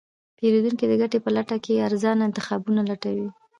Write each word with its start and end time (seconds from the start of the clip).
پیرودونکی 0.37 0.85
د 0.87 0.93
ګټې 1.01 1.19
په 1.25 1.29
لټه 1.35 1.57
کې 1.63 1.83
ارزانه 1.87 2.23
انتخابونه 2.25 2.81
لټوي. 2.89 3.27